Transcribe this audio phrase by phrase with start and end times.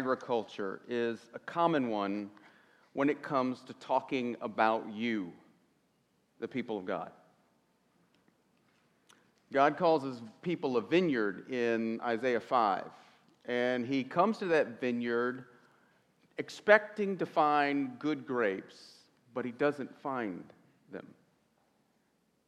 [0.00, 2.30] agriculture is a common one
[2.94, 5.30] when it comes to talking about you,
[6.40, 7.10] the people of God.
[9.52, 12.84] God calls his people a vineyard in Isaiah 5.
[13.44, 15.44] And he comes to that vineyard
[16.38, 18.76] expecting to find good grapes,
[19.34, 20.42] but he doesn't find
[20.90, 21.06] them.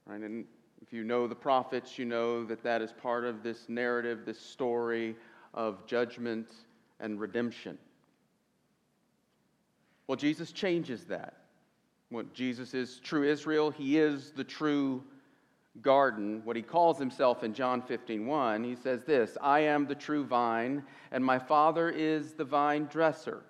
[0.07, 0.23] Right?
[0.23, 0.47] And
[0.81, 4.41] if you know the prophets, you know that that is part of this narrative, this
[4.41, 5.17] story
[5.53, 6.49] of judgment
[7.03, 7.77] and redemption.
[10.07, 11.35] Well, Jesus changes that.
[12.09, 15.03] What Jesus is true Israel, he is the true
[15.81, 19.95] garden, what he calls himself in John 15 1, he says this I am the
[19.95, 23.43] true vine, and my Father is the vine dresser.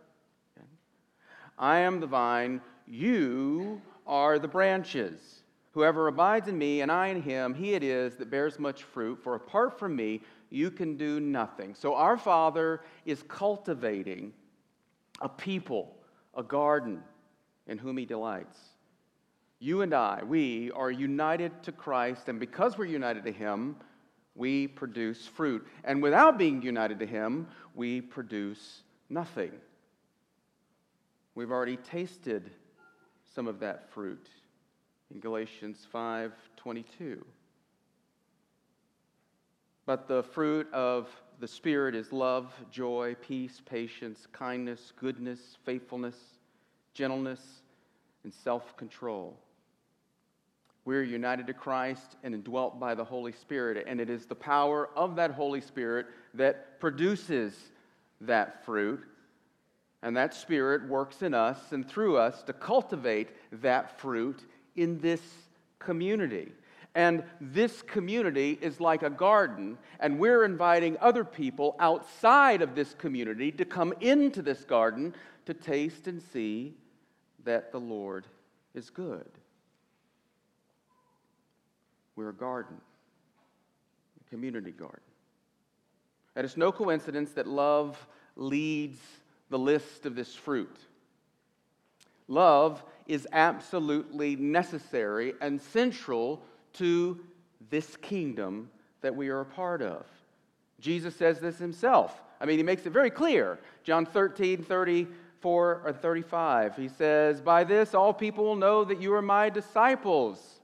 [1.58, 5.42] I am the vine, you are the branches.
[5.72, 9.18] Whoever abides in me and I in him, he it is that bears much fruit,
[9.22, 10.20] for apart from me,
[10.52, 11.74] you can do nothing.
[11.74, 14.32] So our Father is cultivating
[15.20, 15.96] a people,
[16.34, 17.02] a garden
[17.66, 18.58] in whom he delights
[19.62, 23.76] you and I, we are united to Christ, and because we're united to Him,
[24.34, 25.64] we produce fruit.
[25.84, 29.52] And without being united to Him, we produce nothing.
[31.36, 32.50] We've already tasted
[33.36, 34.28] some of that fruit
[35.14, 37.24] in Galatians 5:22.
[39.92, 46.16] But the fruit of the Spirit is love, joy, peace, patience, kindness, goodness, faithfulness,
[46.94, 47.60] gentleness,
[48.24, 49.38] and self control.
[50.86, 53.84] We're united to Christ and indwelt by the Holy Spirit.
[53.86, 57.54] And it is the power of that Holy Spirit that produces
[58.22, 59.04] that fruit.
[60.02, 63.28] And that Spirit works in us and through us to cultivate
[63.60, 65.20] that fruit in this
[65.78, 66.50] community.
[66.94, 72.92] And this community is like a garden, and we're inviting other people outside of this
[72.94, 75.14] community to come into this garden
[75.46, 76.74] to taste and see
[77.44, 78.26] that the Lord
[78.74, 79.28] is good.
[82.14, 82.76] We're a garden,
[84.20, 85.00] a community garden.
[86.36, 88.98] And it's no coincidence that love leads
[89.48, 90.76] the list of this fruit.
[92.28, 96.42] Love is absolutely necessary and central
[96.74, 97.20] to
[97.70, 100.06] this kingdom that we are a part of.
[100.80, 102.20] Jesus says this himself.
[102.40, 103.58] I mean, he makes it very clear.
[103.84, 106.76] John 13, 34 or 35.
[106.76, 110.60] He says, By this all people will know that you are my disciples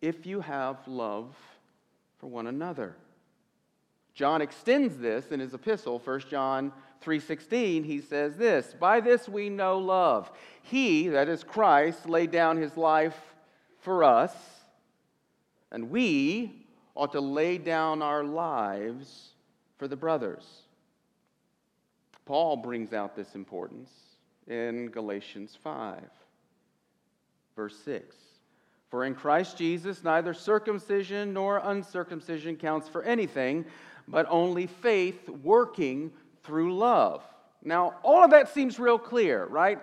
[0.00, 1.34] if you have love
[2.18, 2.96] for one another.
[4.14, 7.84] John extends this in his epistle, 1 John 3:16.
[7.84, 10.30] He says this, "By this we know love.
[10.62, 13.34] He, that is Christ, laid down his life
[13.78, 14.55] for us,
[15.72, 19.32] and we ought to lay down our lives
[19.78, 20.62] for the brothers."
[22.24, 23.90] Paul brings out this importance
[24.48, 26.02] in Galatians 5,
[27.54, 28.16] verse 6.
[28.88, 33.64] For in Christ Jesus, neither circumcision nor uncircumcision counts for anything,
[34.08, 36.12] but only faith working
[36.42, 37.22] through love.
[37.62, 39.80] Now, all of that seems real clear, right?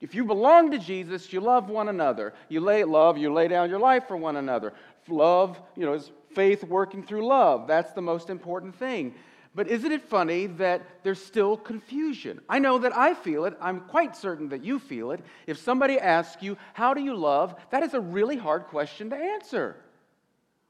[0.00, 2.34] If you belong to Jesus, you love one another.
[2.48, 4.72] You lay love, you lay down your life for one another.
[5.08, 7.66] Love, you know, is faith working through love.
[7.66, 9.14] That's the most important thing.
[9.54, 12.40] But isn't it funny that there's still confusion?
[12.48, 13.56] I know that I feel it.
[13.60, 15.20] I'm quite certain that you feel it.
[15.46, 17.56] If somebody asks you, How do you love?
[17.70, 19.76] that is a really hard question to answer.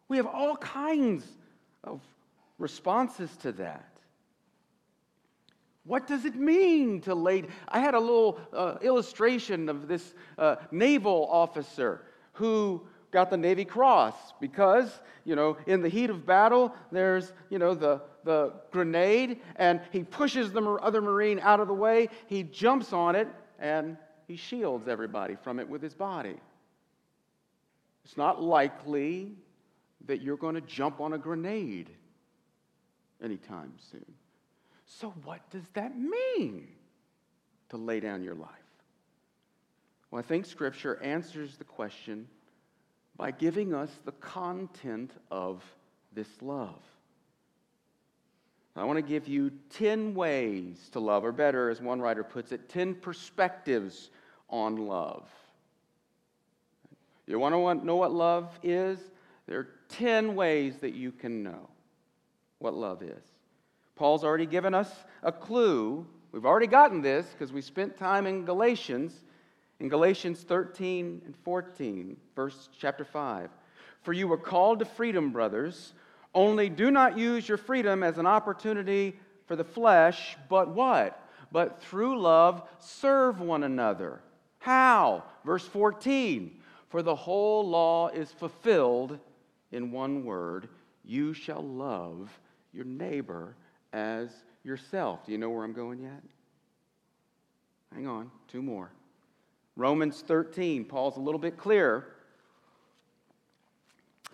[0.09, 1.25] We have all kinds
[1.85, 2.01] of
[2.59, 3.87] responses to that.
[5.85, 7.45] What does it mean to lay?
[7.69, 12.03] I had a little uh, illustration of this uh, naval officer
[12.33, 17.59] who got the Navy Cross because, you know, in the heat of battle, there's, you
[17.59, 22.09] know, the the grenade and he pushes the other Marine out of the way.
[22.26, 23.28] He jumps on it
[23.59, 26.37] and he shields everybody from it with his body.
[28.04, 29.32] It's not likely
[30.06, 31.91] that you're going to jump on a grenade
[33.22, 34.04] anytime soon.
[34.87, 36.66] So, what does that mean
[37.68, 38.51] to lay down your life?
[40.10, 42.27] Well, I think Scripture answers the question
[43.21, 45.63] by giving us the content of
[46.15, 46.81] this love.
[48.75, 52.51] I want to give you 10 ways to love, or better, as one writer puts
[52.51, 54.09] it, 10 perspectives
[54.49, 55.28] on love.
[57.27, 58.99] You want to know what love is?
[59.47, 61.69] There are 10 ways that you can know
[62.59, 63.23] what love is.
[63.97, 64.91] Paul's already given us
[65.23, 66.07] a clue.
[66.33, 69.13] We've already gotten this because we spent time in Galatians,
[69.80, 73.50] in Galatians 13 and 14, verse chapter 5.
[74.03, 75.94] For you were called to freedom, brothers.
[76.34, 81.27] Only do not use your freedom as an opportunity for the flesh, but what?
[81.50, 84.21] But through love serve one another.
[84.59, 85.24] How?
[85.44, 89.18] Verse 14 For the whole law is fulfilled
[89.72, 90.68] in one word
[91.04, 92.30] you shall love
[92.72, 93.56] your neighbor
[93.92, 94.30] as
[94.62, 95.24] yourself.
[95.24, 96.22] Do you know where I'm going yet?
[97.92, 98.92] Hang on, two more.
[99.80, 102.06] Romans 13, Paul's a little bit clearer.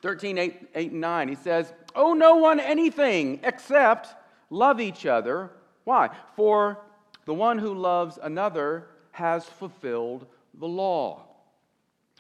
[0.03, 4.09] 13, 8, 8 and 9, he says, Owe no one anything except
[4.51, 5.53] love each other.
[5.85, 6.11] Why?
[6.35, 6.81] For
[7.27, 11.23] the one who loves another has fulfilled the law.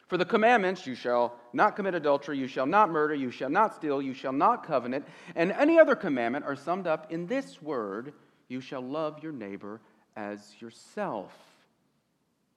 [0.06, 3.74] For the commandments, you shall not commit adultery, you shall not murder, you shall not
[3.74, 8.12] steal, you shall not covenant, and any other commandment are summed up in this word
[8.48, 9.80] you shall love your neighbor
[10.14, 11.32] as yourself.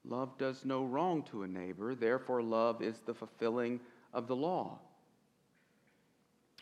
[0.06, 3.80] Love does no wrong to a neighbor, therefore, love is the fulfilling
[4.14, 4.80] of the law.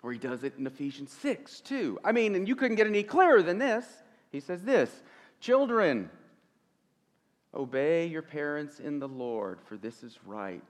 [0.04, 2.00] Or he does it in Ephesians 6, too.
[2.04, 3.86] I mean, and you couldn't get any clearer than this.
[4.31, 5.04] He says this
[5.39, 6.10] Children,
[7.54, 10.62] Obey your parents in the Lord, for this is right.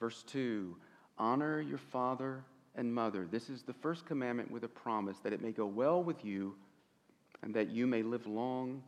[0.00, 0.76] Verse 2
[1.18, 2.44] Honor your father
[2.74, 3.26] and mother.
[3.30, 6.54] This is the first commandment with a promise that it may go well with you
[7.42, 8.82] and that you may live long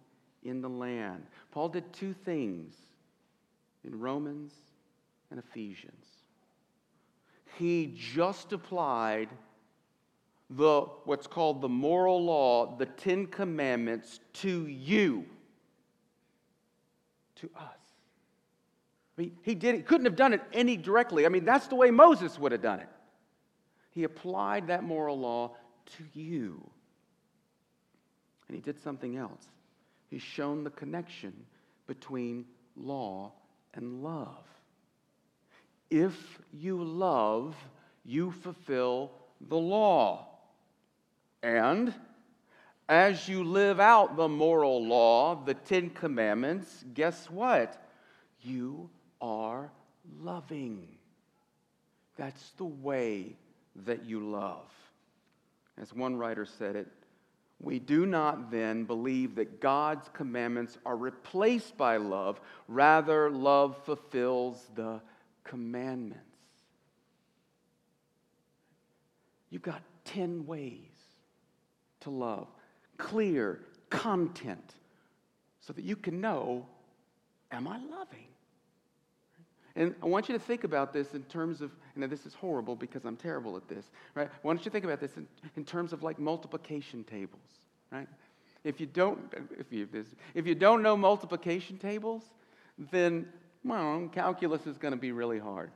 [0.49, 1.27] in the land.
[1.51, 2.75] Paul did two things
[3.85, 4.53] in Romans
[5.31, 6.07] and Ephesians.
[7.59, 9.29] He just applied
[10.51, 15.25] the what's called the moral law, the 10 commandments to you
[17.37, 17.79] to us.
[19.17, 21.25] I mean, he did, he couldn't have done it any directly.
[21.27, 22.89] I mean, that's the way Moses would have done it.
[23.91, 25.57] He applied that moral law
[25.97, 26.71] to you.
[28.49, 29.49] And he did something else.
[30.11, 31.35] He's shown the connection
[31.87, 33.32] between law
[33.75, 34.44] and love.
[35.91, 37.55] If you love,
[38.05, 40.29] you fulfill the law.
[41.43, 41.93] And
[42.88, 47.82] as you live out the moral law, the Ten Commandments, guess what?
[48.43, 49.70] You are
[50.20, 50.87] loving.
[52.17, 53.37] That's the way
[53.85, 54.70] that you love.
[55.79, 56.88] As one writer said it,
[57.61, 62.41] we do not then believe that God's commandments are replaced by love.
[62.69, 65.00] Rather, love fulfills the
[65.43, 66.23] commandments.
[69.50, 70.81] You've got 10 ways
[72.00, 72.49] to love
[72.99, 73.61] clear
[73.91, 74.75] content
[75.61, 76.67] so that you can know
[77.50, 78.26] am I loving?
[79.76, 82.75] And I want you to think about this in terms of, and this is horrible
[82.75, 83.84] because I'm terrible at this,
[84.14, 84.31] right?
[84.40, 85.26] Why don't you think about this in,
[85.56, 87.43] in terms of like multiplication tables,
[87.93, 88.08] right?
[88.64, 89.20] If you don't,
[89.58, 89.87] if you,
[90.34, 92.23] if you don't know multiplication tables,
[92.90, 93.28] then,
[93.64, 95.70] well, calculus is going to be really hard,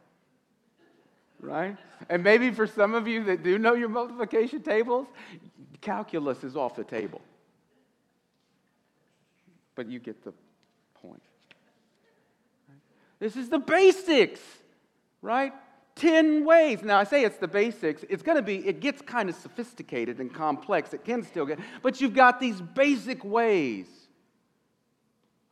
[1.38, 1.76] right?
[2.08, 5.08] And maybe for some of you that do know your multiplication tables,
[5.82, 7.20] calculus is off the table.
[9.74, 10.32] But you get the
[10.94, 11.22] point.
[13.20, 14.40] This is the basics,
[15.22, 15.52] right?
[15.96, 16.82] 10 ways.
[16.82, 18.04] Now, I say it's the basics.
[18.08, 20.92] It's going to be, it gets kind of sophisticated and complex.
[20.94, 23.86] It can still get, but you've got these basic ways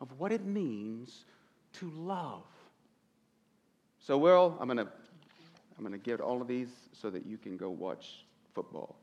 [0.00, 1.24] of what it means
[1.74, 2.44] to love.
[4.00, 4.88] So, Will, I'm going to
[5.78, 8.96] I'm going to get all of these so that you can go watch football.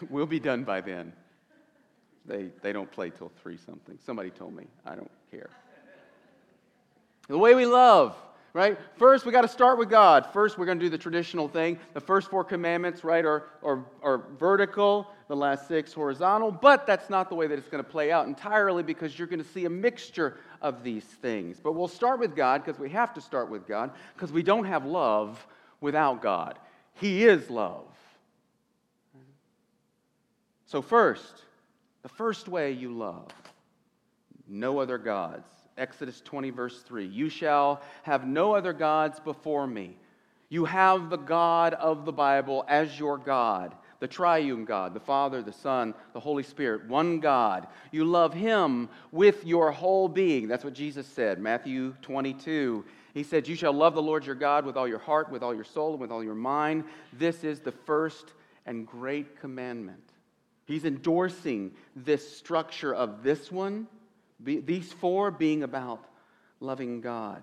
[0.10, 1.12] we'll be done by then.
[2.24, 3.98] They, they don't play till 3 something.
[4.04, 4.66] Somebody told me.
[4.84, 5.50] I don't care.
[7.28, 8.16] The way we love,
[8.52, 8.78] right?
[8.96, 10.26] First, we got to start with God.
[10.32, 11.78] First, we're going to do the traditional thing.
[11.92, 17.10] The first four commandments, right, are, are, are vertical, the last six horizontal, but that's
[17.10, 19.64] not the way that it's going to play out entirely because you're going to see
[19.64, 21.58] a mixture of these things.
[21.62, 24.64] But we'll start with God because we have to start with God because we don't
[24.64, 25.44] have love
[25.80, 26.58] without God.
[26.94, 27.84] He is love.
[30.66, 31.44] So, first,
[32.02, 33.28] the first way you love,
[34.48, 35.48] no other gods.
[35.78, 37.06] Exodus 20, verse 3.
[37.06, 39.96] You shall have no other gods before me.
[40.48, 45.42] You have the God of the Bible as your God, the triune God, the Father,
[45.42, 47.66] the Son, the Holy Spirit, one God.
[47.90, 50.46] You love Him with your whole being.
[50.46, 52.84] That's what Jesus said, Matthew 22.
[53.12, 55.54] He said, You shall love the Lord your God with all your heart, with all
[55.54, 56.84] your soul, and with all your mind.
[57.12, 58.32] This is the first
[58.66, 60.12] and great commandment.
[60.66, 63.86] He's endorsing this structure of this one,
[64.40, 66.04] these four being about
[66.60, 67.42] loving God.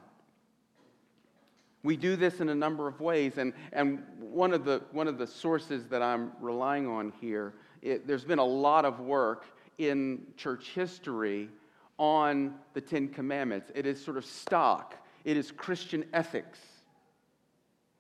[1.84, 5.18] We do this in a number of ways, and, and one, of the, one of
[5.18, 9.46] the sources that I'm relying on here, it, there's been a lot of work
[9.78, 11.50] in church history
[11.98, 13.70] on the Ten Commandments.
[13.76, 14.96] It is sort of stock,
[15.26, 16.60] it is Christian ethics.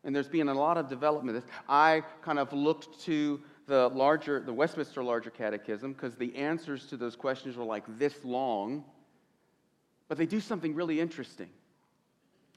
[0.05, 1.45] And there's been a lot of development.
[1.69, 6.97] I kind of looked to the larger, the Westminster Larger Catechism because the answers to
[6.97, 8.83] those questions are like this long,
[10.07, 11.49] but they do something really interesting,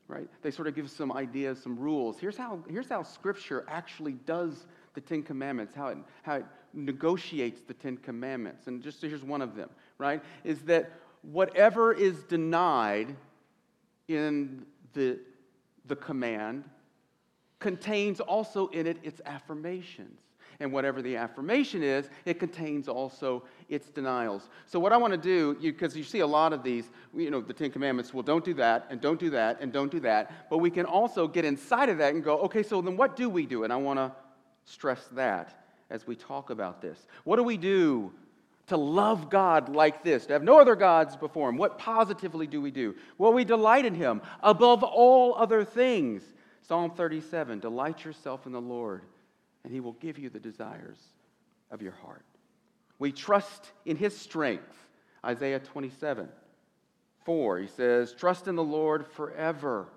[0.09, 0.29] right?
[0.43, 2.19] They sort of give some ideas, some rules.
[2.19, 7.63] Here's how, here's how Scripture actually does the Ten Commandments, how it, how it negotiates
[7.63, 8.67] the Ten Commandments.
[8.67, 10.23] And just here's one of them, right?
[10.43, 13.15] Is that whatever is denied
[14.09, 15.19] in the,
[15.87, 16.65] the command
[17.59, 20.21] contains also in it its affirmations.
[20.61, 24.49] And whatever the affirmation is, it contains also its denials.
[24.67, 27.31] So, what I want to do, because you, you, see a lot of these, you
[27.31, 30.01] know, the Ten Commandments, well, don't do that, and don't do that, and don't do
[30.01, 30.49] that.
[30.49, 33.29] But we can also get inside of that and go, okay, so then what do
[33.29, 33.65] we do?
[33.65, 34.13] And I want to
[34.65, 37.07] stress that as we talk about this.
[37.25, 38.13] What do we do
[38.67, 41.57] to love God like this, to have no other gods before Him?
[41.57, 42.95] What positively do we do?
[43.19, 46.23] Well, we delight in Him above all other things.
[46.63, 49.03] Psalm 37 Delight yourself in the Lord,
[49.66, 51.00] and He will give you the desires
[51.73, 52.25] of your heart.
[53.00, 54.87] We trust in His strength.
[55.25, 56.28] Isaiah 27
[57.25, 59.88] 4, he says, Trust in the Lord forever,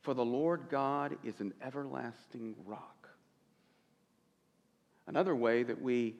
[0.00, 3.08] for the Lord God is an everlasting rock.
[5.06, 6.16] Another way that we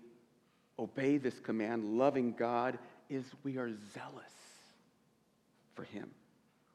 [0.79, 2.79] obey this command, loving God,
[3.11, 4.33] is we are zealous
[5.75, 6.09] for Him.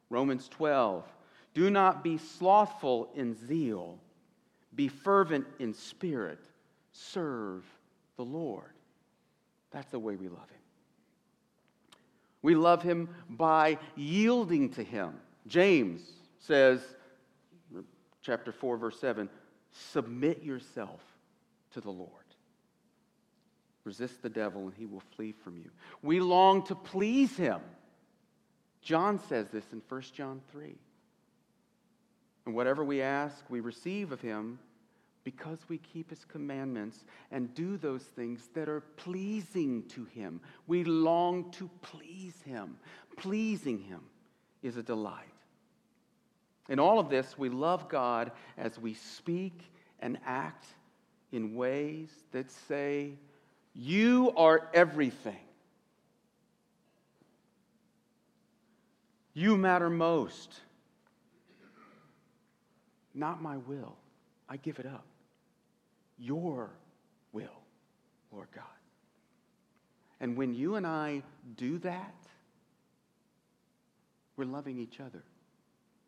[0.09, 1.05] Romans 12
[1.53, 3.98] Do not be slothful in zeal,
[4.79, 6.39] be fervent in spirit,
[6.93, 7.65] serve
[8.15, 8.71] the Lord.
[9.71, 10.62] That's the way we love Him.
[12.41, 15.15] We love Him by yielding to Him.
[15.48, 16.00] James
[16.39, 16.79] says,
[18.21, 19.27] chapter 4, verse 7,
[19.91, 21.01] submit yourself
[21.74, 22.09] to the Lord.
[23.83, 25.71] Resist the devil and he will flee from you.
[26.01, 27.59] We long to please him.
[28.81, 30.74] John says this in 1 John 3.
[32.45, 34.57] And whatever we ask, we receive of him
[35.24, 40.40] because we keep his commandments and do those things that are pleasing to him.
[40.68, 42.78] We long to please him.
[43.18, 44.02] Pleasing him
[44.64, 45.26] is a delight.
[46.70, 50.66] In all of this, we love God as we speak and act
[51.32, 53.14] in ways that say,
[53.74, 55.40] You are everything.
[59.34, 60.60] You matter most.
[63.14, 63.96] Not my will.
[64.48, 65.06] I give it up.
[66.20, 66.70] Your
[67.32, 67.48] will,
[68.32, 68.66] Lord God.
[70.20, 71.24] And when you and I
[71.56, 72.14] do that,
[74.36, 75.24] we're loving each other.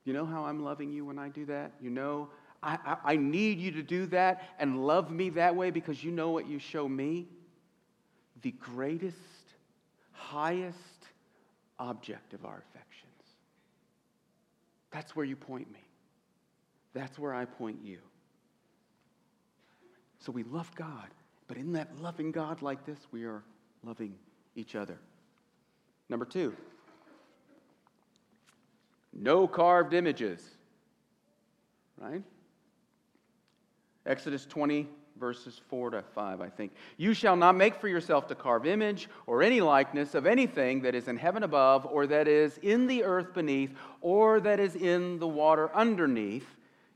[0.03, 1.71] You know how I'm loving you when I do that?
[1.81, 2.29] You know
[2.63, 6.11] I, I, I need you to do that and love me that way because you
[6.11, 7.27] know what you show me?
[8.41, 9.17] The greatest,
[10.11, 10.77] highest
[11.79, 13.11] object of our affections.
[14.91, 15.83] That's where you point me.
[16.93, 17.99] That's where I point you.
[20.21, 21.09] So we love God,
[21.47, 23.43] but in that loving God like this, we are
[23.83, 24.13] loving
[24.55, 24.99] each other.
[26.09, 26.55] Number two,
[29.13, 30.41] no carved images,
[31.97, 32.21] right?
[34.05, 34.87] Exodus 20,
[35.19, 36.71] verses 4 to 5, I think.
[36.97, 40.95] You shall not make for yourself to carve image or any likeness of anything that
[40.95, 45.19] is in heaven above, or that is in the earth beneath, or that is in
[45.19, 46.47] the water underneath.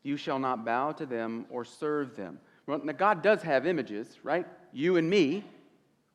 [0.04, 2.40] You shall not bow to them or serve them.
[2.68, 4.48] Well, now, God does have images, right?
[4.74, 5.44] You and me.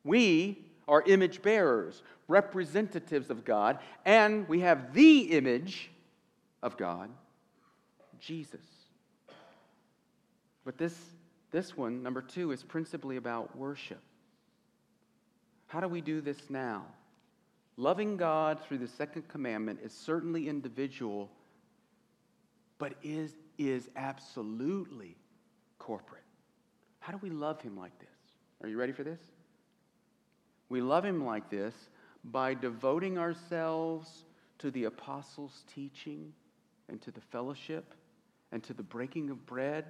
[0.03, 5.91] We are image bearers, representatives of God, and we have the image
[6.61, 7.09] of God,
[8.19, 8.65] Jesus.
[10.65, 10.97] But this,
[11.51, 14.01] this one, number two, is principally about worship.
[15.67, 16.85] How do we do this now?
[17.77, 21.31] Loving God through the second commandment is certainly individual,
[22.77, 25.15] but is, is absolutely
[25.79, 26.20] corporate.
[27.01, 28.07] How do we love Him like this?
[28.61, 29.19] Are you ready for this?
[30.69, 31.73] We love Him like this
[32.23, 34.23] by devoting ourselves
[34.59, 36.31] to the apostles' teaching
[36.87, 37.95] and to the fellowship
[38.51, 39.85] and to the breaking of bread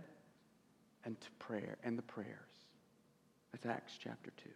[1.03, 2.29] and to prayer and the prayers.
[3.51, 4.49] That's Acts chapter 2.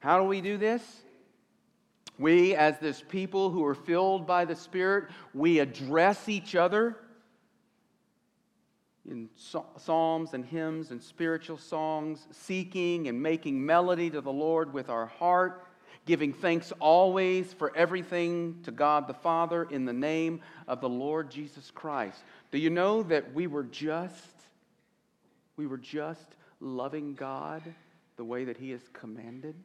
[0.00, 0.82] How do we do this?
[2.18, 6.96] We, as this people who are filled by the Spirit, we address each other
[9.08, 14.90] in psalms and hymns and spiritual songs, seeking and making melody to the Lord with
[14.90, 15.66] our heart,
[16.04, 21.30] giving thanks always for everything to God the Father in the name of the Lord
[21.30, 22.22] Jesus Christ.
[22.50, 24.24] Do you know that we were just
[25.56, 27.62] we were just loving God
[28.16, 29.56] the way that He has commanded.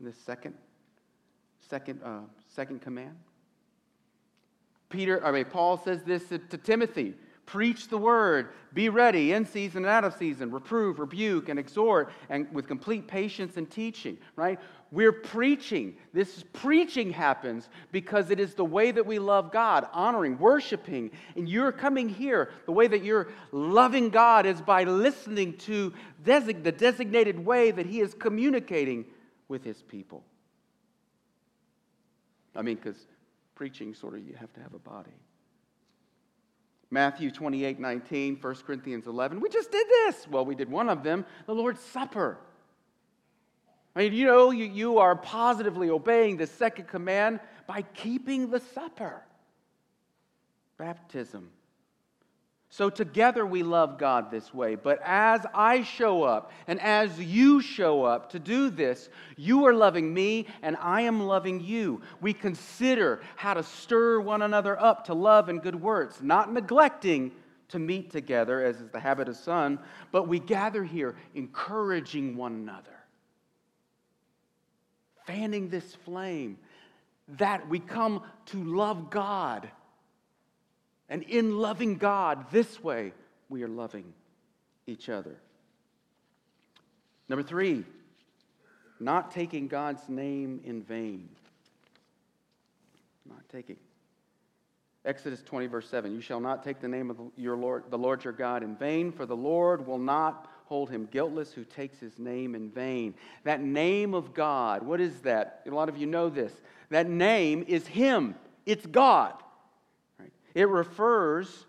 [0.00, 0.54] In the second,
[1.68, 3.16] second, uh, second command.
[4.88, 7.14] Peter, I mean, Paul says this to, to Timothy
[7.48, 8.50] Preach the word.
[8.74, 10.50] Be ready in season and out of season.
[10.50, 14.60] Reprove, rebuke, and exhort, and with complete patience and teaching, right?
[14.90, 15.96] We're preaching.
[16.12, 21.10] This preaching happens because it is the way that we love God, honoring, worshiping.
[21.36, 22.50] And you're coming here.
[22.66, 28.00] The way that you're loving God is by listening to the designated way that He
[28.00, 29.06] is communicating
[29.48, 30.22] with His people.
[32.54, 33.06] I mean, because
[33.54, 35.14] preaching, sort of, you have to have a body.
[36.90, 39.40] Matthew 28 19, 1 Corinthians 11.
[39.40, 40.26] We just did this.
[40.28, 42.38] Well, we did one of them, the Lord's Supper.
[43.94, 48.60] I mean, you know, you, you are positively obeying the second command by keeping the
[48.60, 49.22] supper.
[50.78, 51.50] Baptism.
[52.70, 54.74] So together we love God this way.
[54.74, 59.72] But as I show up and as you show up to do this, you are
[59.72, 62.02] loving me and I am loving you.
[62.20, 67.32] We consider how to stir one another up to love and good works, not neglecting
[67.68, 69.78] to meet together, as is the habit of some,
[70.12, 72.96] but we gather here encouraging one another,
[75.26, 76.58] fanning this flame
[77.36, 79.70] that we come to love God
[81.08, 83.12] and in loving God this way,
[83.48, 84.12] we are loving
[84.86, 85.36] each other.
[87.28, 87.84] Number three,
[89.00, 91.28] not taking God's name in vain.
[93.26, 93.76] Not taking.
[95.04, 98.24] Exodus 20, verse 7 You shall not take the name of your Lord, the Lord
[98.24, 102.18] your God in vain, for the Lord will not hold him guiltless who takes his
[102.18, 103.14] name in vain.
[103.44, 105.62] That name of God, what is that?
[105.66, 106.52] A lot of you know this.
[106.90, 108.34] That name is Him,
[108.66, 109.34] it's God.
[110.54, 111.66] It refers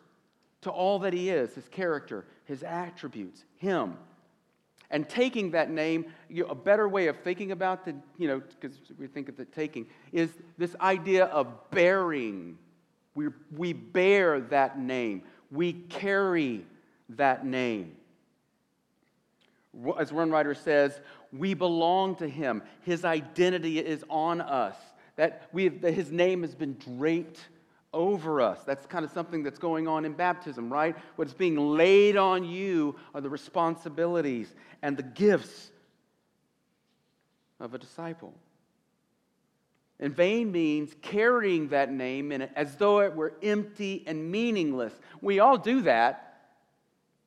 [0.62, 3.98] to all that he is, his character, his attributes, him.
[4.91, 8.41] And taking that name, you know, a better way of thinking about the, you know,
[8.59, 12.57] because we think of the taking, is this idea of bearing.
[13.13, 16.65] We, we bear that name, we carry
[17.09, 17.95] that name.
[20.00, 21.00] As one writer says,
[21.31, 22.63] we belong to him.
[22.81, 24.75] His identity is on us.
[25.15, 27.39] That, we have, that his name has been draped
[27.93, 28.63] over us.
[28.63, 30.95] That's kind of something that's going on in baptism, right?
[31.15, 35.71] What's being laid on you are the responsibilities and the gifts
[37.60, 38.34] of a disciple.
[39.99, 44.93] In vain means carrying that name in it as though it were empty and meaningless.
[45.21, 46.41] We all do that,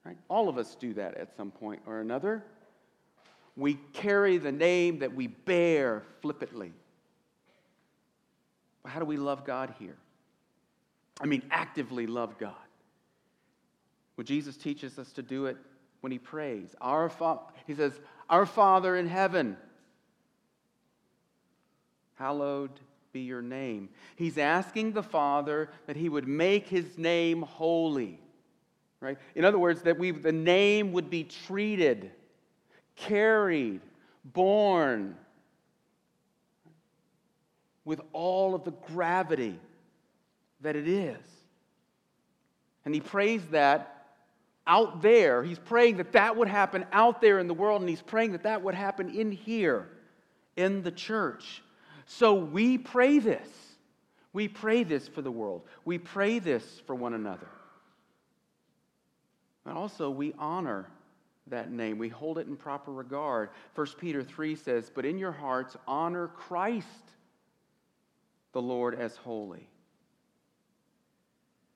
[0.04, 0.16] right?
[0.28, 2.42] All of us do that at some point or another.
[3.56, 6.72] We carry the name that we bear flippantly.
[8.86, 9.96] How do we love God here?
[11.20, 12.54] I mean, actively love God.
[14.16, 15.56] Well, Jesus teaches us to do it
[16.00, 16.74] when he prays.
[16.80, 17.98] Our fa- he says,
[18.28, 19.56] Our Father in heaven,
[22.14, 22.70] hallowed
[23.12, 23.88] be your name.
[24.16, 28.18] He's asking the Father that he would make his name holy.
[29.00, 29.18] Right?
[29.34, 32.12] In other words, that we the name would be treated,
[32.94, 33.80] carried,
[34.24, 35.16] borne
[37.84, 39.58] with all of the gravity
[40.62, 41.24] that it is.
[42.84, 44.06] And he prays that
[44.66, 45.42] out there.
[45.42, 48.44] He's praying that that would happen out there in the world, and he's praying that
[48.44, 49.88] that would happen in here,
[50.56, 51.62] in the church.
[52.06, 53.48] So we pray this.
[54.32, 55.62] We pray this for the world.
[55.84, 57.48] We pray this for one another.
[59.64, 60.88] And also, we honor
[61.48, 61.98] that name.
[61.98, 63.50] We hold it in proper regard.
[63.74, 66.86] 1 Peter 3 says, But in your hearts, honor Christ
[68.52, 69.68] the Lord as holy.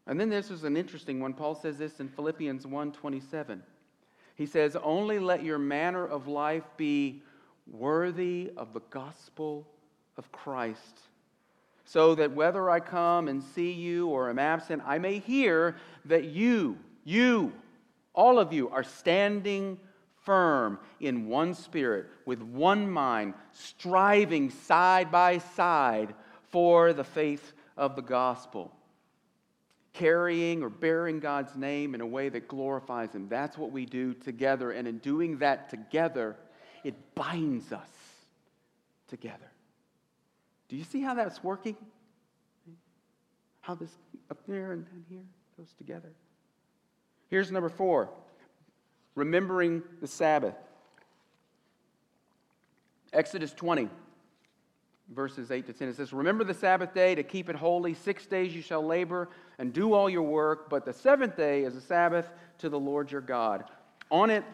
[0.07, 1.35] And then this is an interesting one.
[1.35, 3.62] Paul says this in Philippians 1:27.
[4.37, 7.23] He says, "Only let your manner of life be
[7.66, 9.66] worthy of the gospel
[10.16, 11.01] of Christ,
[11.85, 16.25] so that whether I come and see you or am absent, I may hear that
[16.25, 17.53] you, you,
[18.14, 19.81] all of you are standing
[20.23, 27.97] firm in one spirit, with one mind, striving side by side for the faith of
[27.97, 28.75] the gospel."
[29.98, 33.28] Carrying or bearing God's name in a way that glorifies Him.
[33.28, 34.72] That's what we do together.
[34.72, 36.37] And in doing that together,
[36.85, 37.90] it binds us
[39.09, 39.50] together.
[40.68, 41.76] Do you see how that's working?
[43.61, 43.90] How this
[44.30, 45.24] up there and down here
[45.56, 46.12] goes together.
[47.28, 48.11] Here's number four
[49.14, 50.54] remembering the Sabbath.
[53.12, 53.88] Exodus 20
[55.14, 55.88] verses 8 to 10.
[55.88, 57.95] It says, Remember the Sabbath day to keep it holy.
[57.95, 61.77] Six days you shall labor and do all your work, but the seventh day is
[61.77, 63.64] a Sabbath to the Lord your God.
[64.11, 64.45] On it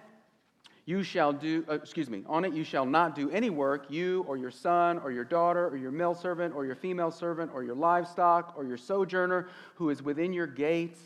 [0.85, 4.25] you shall do, uh, excuse me, on it you shall not do any work, you
[4.27, 7.62] or your son or your daughter or your male servant or your female servant or
[7.62, 10.99] your livestock or your sojourner who is within your gates.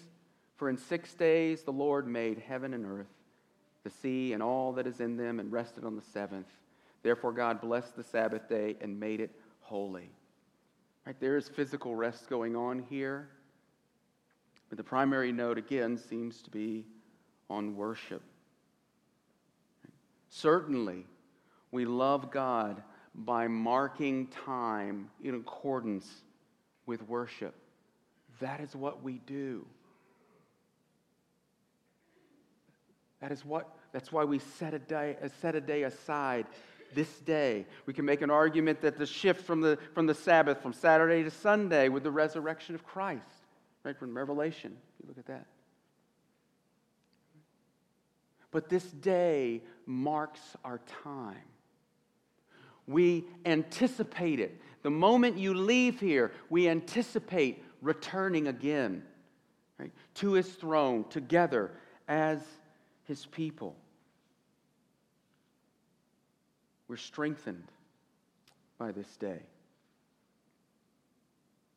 [0.56, 3.12] For in six days the Lord made heaven and earth,
[3.84, 6.48] the sea and all that is in them, and rested on the seventh.
[7.06, 10.10] Therefore, God blessed the Sabbath day and made it holy.
[11.06, 13.28] Right, there is physical rest going on here.
[14.68, 16.84] But the primary note, again, seems to be
[17.48, 18.22] on worship.
[20.30, 21.06] Certainly,
[21.70, 22.82] we love God
[23.14, 26.10] by marking time in accordance
[26.86, 27.54] with worship.
[28.40, 29.64] That is what we do.
[33.20, 36.46] That is what, that's why we set a day, set a day aside
[36.96, 37.66] this day.
[37.84, 41.22] We can make an argument that the shift from the, from the Sabbath, from Saturday
[41.22, 43.28] to Sunday, with the resurrection of Christ,
[43.84, 44.76] right from Revelation.
[45.00, 45.46] You look at that.
[48.50, 51.36] But this day marks our time.
[52.86, 54.60] We anticipate it.
[54.82, 59.02] The moment you leave here, we anticipate returning again
[59.78, 61.72] right, to his throne together
[62.08, 62.40] as
[63.04, 63.76] his people.
[66.88, 67.64] We're strengthened
[68.78, 69.40] by this day.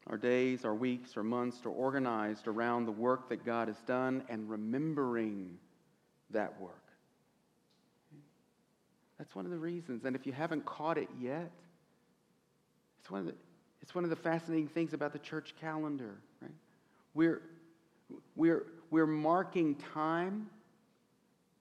[0.07, 4.23] Our days, our weeks, our months are organized around the work that God has done
[4.27, 5.57] and remembering
[6.31, 6.73] that work.
[9.19, 10.05] That's one of the reasons.
[10.05, 11.51] And if you haven't caught it yet,
[12.99, 13.35] it's one of the,
[13.81, 16.51] it's one of the fascinating things about the church calendar, right?
[17.13, 17.41] We're,
[18.35, 20.49] we're, we're marking time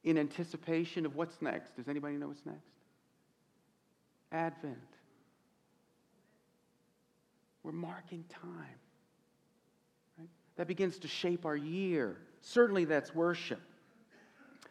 [0.05, 1.77] in anticipation of what's next.
[1.77, 2.78] Does anybody know what's next?
[4.33, 4.77] Advent.
[7.63, 8.79] We're marking time.
[10.19, 10.29] Right?
[10.57, 12.17] That begins to shape our year.
[12.41, 13.61] Certainly, that's worship.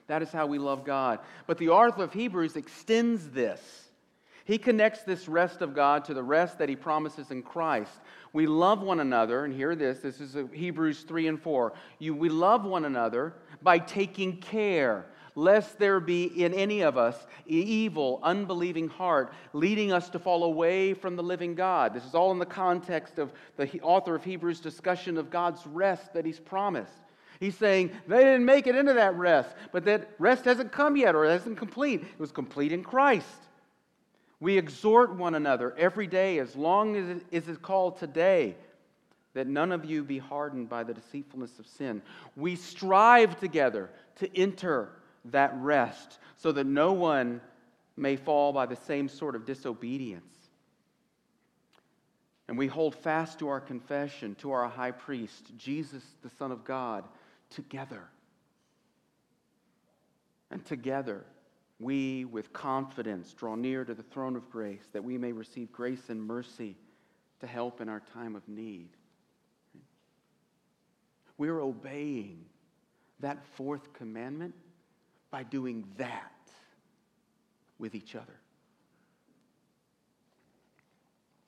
[0.07, 1.19] That is how we love God.
[1.47, 3.61] But the author of Hebrews extends this.
[4.45, 7.91] He connects this rest of God to the rest that he promises in Christ.
[8.31, 11.73] We love one another, and hear this this is Hebrews 3 and 4.
[11.99, 15.07] You, we love one another by taking care
[15.37, 20.95] lest there be in any of us evil, unbelieving heart, leading us to fall away
[20.95, 21.93] from the living God.
[21.93, 26.11] This is all in the context of the author of Hebrews' discussion of God's rest
[26.13, 26.91] that he's promised.
[27.39, 31.13] He's saying they didn't make it into that rest, but that rest hasn't come yet
[31.13, 32.01] or hasn't complete.
[32.01, 33.27] It was complete in Christ.
[34.39, 38.55] We exhort one another every day, as long as it is called today,
[39.35, 42.01] that none of you be hardened by the deceitfulness of sin.
[42.35, 44.89] We strive together to enter
[45.31, 47.41] that rest so that no one
[47.95, 50.33] may fall by the same sort of disobedience.
[52.47, 56.63] And we hold fast to our confession, to our high priest, Jesus, the Son of
[56.63, 57.03] God,
[57.49, 58.03] together.
[60.49, 61.25] And together,
[61.79, 66.09] we with confidence draw near to the throne of grace that we may receive grace
[66.09, 66.75] and mercy
[67.41, 68.89] to help in our time of need.
[71.37, 72.45] We're obeying
[73.19, 74.55] that fourth commandment
[75.31, 76.31] by doing that
[77.79, 78.39] with each other.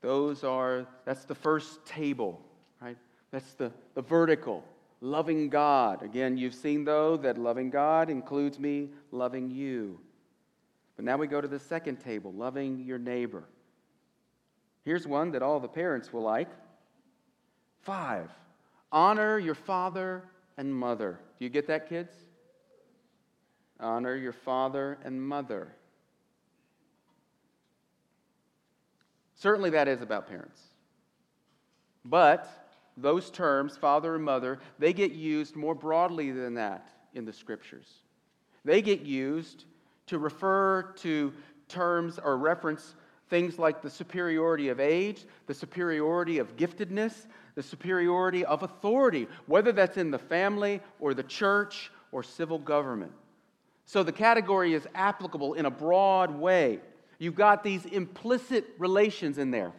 [0.01, 2.41] Those are, that's the first table,
[2.81, 2.97] right?
[3.31, 4.63] That's the, the vertical.
[5.01, 6.03] Loving God.
[6.03, 9.99] Again, you've seen, though, that loving God includes me loving you.
[10.95, 13.43] But now we go to the second table, loving your neighbor.
[14.83, 16.49] Here's one that all the parents will like.
[17.81, 18.29] Five,
[18.91, 20.23] honor your father
[20.57, 21.19] and mother.
[21.37, 22.13] Do you get that, kids?
[23.79, 25.73] Honor your father and mother.
[29.35, 30.61] Certainly, that is about parents.
[32.03, 32.49] But
[32.97, 37.87] those terms, father and mother, they get used more broadly than that in the scriptures.
[38.65, 39.65] They get used
[40.07, 41.33] to refer to
[41.69, 42.95] terms or reference
[43.29, 49.71] things like the superiority of age, the superiority of giftedness, the superiority of authority, whether
[49.71, 53.11] that's in the family or the church or civil government.
[53.89, 56.79] So the category is applicable in a broad way.
[57.17, 59.71] You've got these implicit relations in there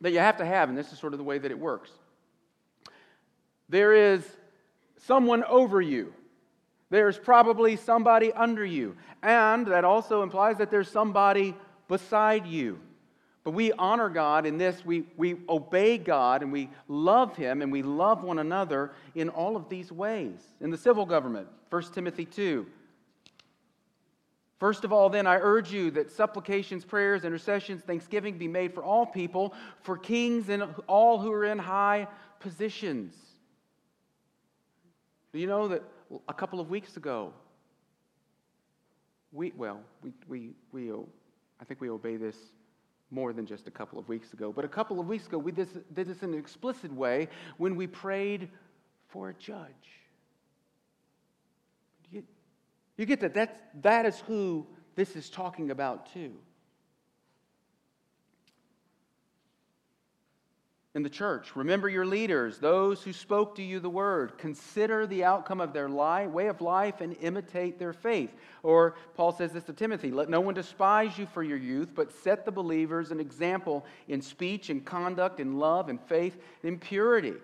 [0.00, 1.90] that you have to have, and this is sort of the way that it works.
[3.68, 4.24] There is
[4.96, 6.14] someone over you.
[6.88, 8.96] There's probably somebody under you.
[9.22, 11.54] And that also implies that there's somebody
[11.86, 12.80] beside you.
[13.44, 17.70] But we honor God in this, we, we obey God and we love Him and
[17.70, 20.40] we love one another in all of these ways.
[20.62, 22.64] In the civil government, 1 Timothy 2.
[24.60, 28.84] First of all, then, I urge you that supplications, prayers, intercessions, thanksgiving be made for
[28.84, 32.06] all people, for kings and all who are in high
[32.38, 33.16] positions.
[35.32, 35.82] Do you know that
[36.28, 37.32] a couple of weeks ago,
[39.32, 42.36] we, well, we, we, we, I think we obey this
[43.10, 44.52] more than just a couple of weeks ago.
[44.52, 47.26] But a couple of weeks ago, we did this in an explicit way
[47.58, 48.48] when we prayed
[49.08, 50.03] for a judge.
[52.96, 53.34] You get, that?
[53.34, 56.32] That's, that is who this is talking about, too.
[60.94, 61.56] in the church.
[61.56, 64.38] Remember your leaders, those who spoke to you the word.
[64.38, 68.32] Consider the outcome of their life, way of life and imitate their faith.
[68.62, 72.12] Or Paul says this to Timothy let no one despise you for your youth, but
[72.12, 77.34] set the believers an example in speech and conduct, in love and faith, in purity.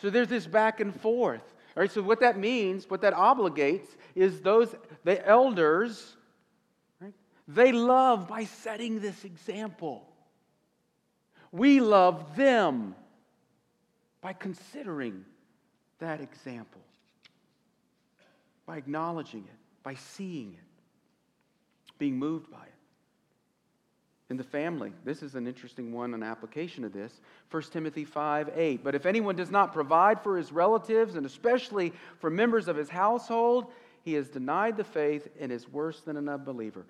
[0.00, 1.54] So there's this back and forth.
[1.80, 6.14] All right, so what that means, what that obligates, is those, the elders,
[7.00, 7.14] right,
[7.48, 10.06] they love by setting this example.
[11.50, 12.94] We love them
[14.20, 15.24] by considering
[16.00, 16.82] that example,
[18.66, 22.79] by acknowledging it, by seeing it, being moved by it.
[24.30, 27.20] In the family, this is an interesting one, an application of this.
[27.50, 28.84] 1 Timothy 5 8.
[28.84, 32.88] But if anyone does not provide for his relatives, and especially for members of his
[32.88, 33.72] household,
[34.04, 36.86] he has denied the faith and is worse than an unbeliever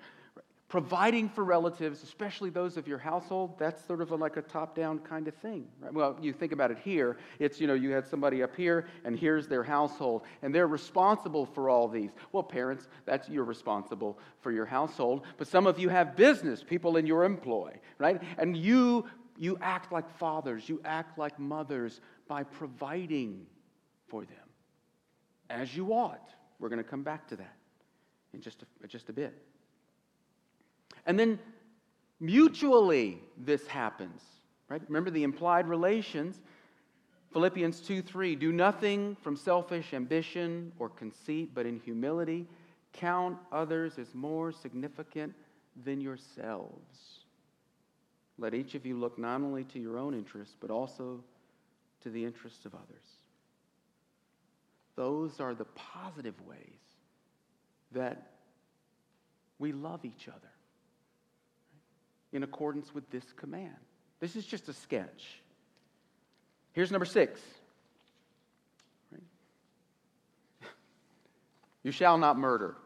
[0.71, 4.75] providing for relatives, especially those of your household, that's sort of a, like a top
[4.75, 5.67] down kind of thing.
[5.81, 5.93] Right?
[5.93, 7.19] Well, you think about it here.
[7.41, 11.45] It's, you know, you had somebody up here, and here's their household, and they're responsible
[11.45, 12.11] for all these.
[12.31, 16.97] Well, parents, that's you're responsible for your household, but some of you have business, people
[16.97, 18.23] in your employ, right?
[18.39, 19.07] And you
[19.37, 23.47] you act like fathers, you act like mothers by providing
[24.07, 24.37] for them
[25.49, 26.31] as you ought.
[26.59, 27.57] We're going to come back to that
[28.35, 29.35] in just a, just a bit.
[31.07, 31.39] And then
[32.21, 34.23] mutually this happens,
[34.69, 34.83] right?
[34.89, 36.41] Remember the implied relations.
[37.33, 42.47] Philippians 2 3, do nothing from selfish ambition or conceit, but in humility
[42.93, 45.33] count others as more significant
[45.85, 47.21] than yourselves.
[48.39, 51.23] Let each of you look not only to your own interests, but also
[52.03, 53.05] to the interests of others.
[54.97, 56.59] Those are the positive ways
[57.93, 58.33] that
[59.59, 60.51] we love each other
[62.33, 63.75] in accordance with this command.
[64.21, 65.41] This is just a sketch.
[66.73, 67.41] Here's number six.
[71.83, 72.77] You shall not murder.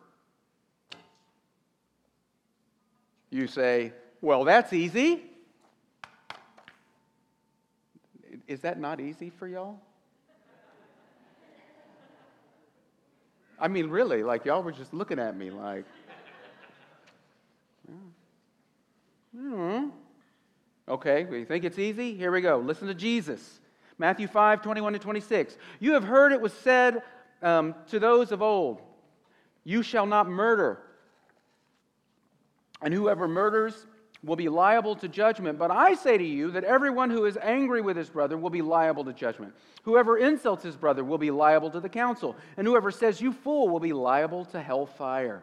[3.29, 5.21] You say, well, that's easy.
[8.47, 9.81] Is that not easy for y'all?
[13.59, 15.85] I mean, really, like y'all were just looking at me like,
[17.89, 17.95] yeah.
[19.37, 19.89] Hmm.
[20.89, 22.15] Okay, we think it's easy?
[22.15, 22.59] Here we go.
[22.59, 23.61] Listen to Jesus.
[23.99, 25.57] Matthew 5, 21 to 26.
[25.81, 27.03] You have heard it was said
[27.43, 28.83] um, to those of old,
[29.65, 30.79] You shall not murder.
[32.83, 33.87] And whoever murders
[34.23, 35.59] will be liable to judgment.
[35.59, 38.63] But I say to you that everyone who is angry with his brother will be
[38.63, 39.55] liable to judgment.
[39.85, 42.37] Whoever insults his brother will be liable to the council.
[42.57, 45.43] And whoever says, You fool, will be liable to hellfire.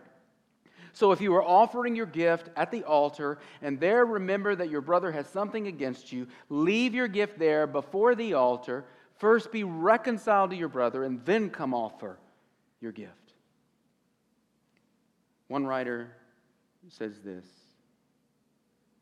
[0.94, 4.82] So if you are offering your gift at the altar and there remember that your
[4.82, 8.86] brother has something against you, leave your gift there before the altar.
[9.18, 12.18] First be reconciled to your brother and then come offer
[12.82, 13.34] your gift.
[15.48, 16.12] One writer
[16.90, 17.46] says this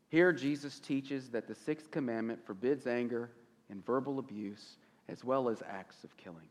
[0.08, 3.30] Here Jesus teaches that the sixth commandment forbids anger
[3.68, 4.76] and verbal abuse
[5.08, 6.48] as well as acts of killing.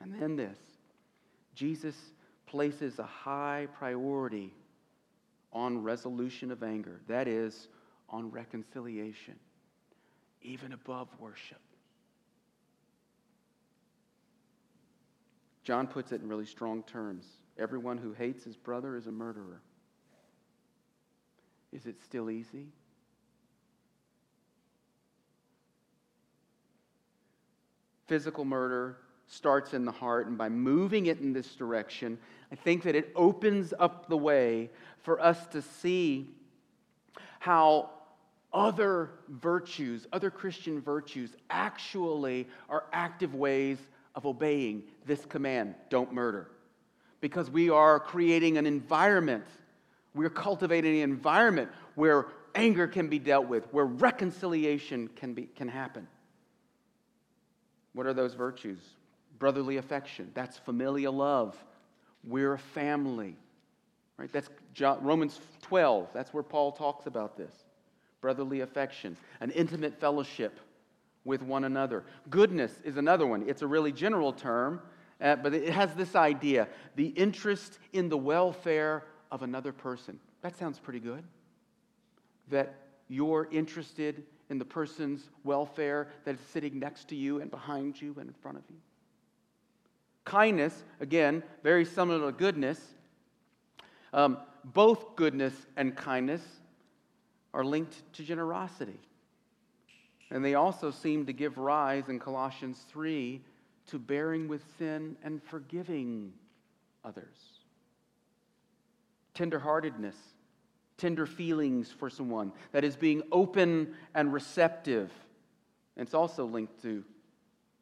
[0.00, 0.58] And then this
[1.54, 1.96] Jesus
[2.46, 4.52] places a high priority
[5.52, 7.68] on resolution of anger, that is,
[8.08, 9.34] on reconciliation,
[10.42, 11.60] even above worship.
[15.62, 17.26] John puts it in really strong terms
[17.60, 19.60] everyone who hates his brother is a murderer.
[21.72, 22.66] Is it still easy?
[28.06, 28.96] Physical murder
[29.30, 32.18] starts in the heart, and by moving it in this direction,
[32.50, 34.70] I think that it opens up the way
[35.02, 36.28] for us to see
[37.38, 37.90] how
[38.52, 43.78] other virtues, other Christian virtues, actually are active ways
[44.16, 46.50] of obeying this command don't murder.
[47.20, 49.44] Because we are creating an environment,
[50.12, 55.68] we're cultivating an environment where anger can be dealt with, where reconciliation can, be, can
[55.68, 56.08] happen.
[57.92, 58.80] What are those virtues?
[59.40, 61.56] Brotherly affection, that's familial love.
[62.22, 63.36] We're a family.
[64.18, 64.30] Right?
[64.30, 64.50] That's
[65.00, 66.10] Romans 12.
[66.12, 67.52] That's where Paul talks about this.
[68.20, 70.60] Brotherly affection, an intimate fellowship
[71.24, 72.04] with one another.
[72.28, 73.48] Goodness is another one.
[73.48, 74.82] It's a really general term,
[75.22, 80.20] uh, but it has this idea the interest in the welfare of another person.
[80.42, 81.24] That sounds pretty good.
[82.50, 82.74] That
[83.08, 88.14] you're interested in the person's welfare that is sitting next to you and behind you
[88.18, 88.76] and in front of you.
[90.24, 92.80] Kindness, again, very similar to goodness.
[94.12, 96.42] Um, both goodness and kindness
[97.54, 99.00] are linked to generosity.
[100.30, 103.40] And they also seem to give rise in Colossians 3
[103.88, 106.32] to bearing with sin and forgiving
[107.04, 107.36] others.
[109.34, 110.14] Tenderheartedness,
[110.96, 115.10] tender feelings for someone, that is being open and receptive.
[115.96, 117.02] And it's also linked to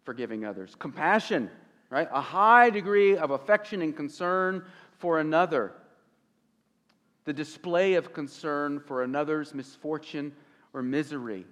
[0.04, 0.74] forgiving others.
[0.78, 1.50] Compassion,
[1.90, 2.08] right?
[2.12, 4.64] A high degree of affection and concern
[4.98, 5.72] for another.
[7.24, 10.32] The display of concern for another's misfortune
[10.72, 11.46] or misery.